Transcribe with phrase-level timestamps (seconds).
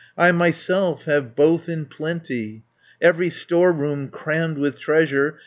[0.17, 2.63] I myself have both in plenty.
[2.99, 5.37] Every storeroom crammed with treasure.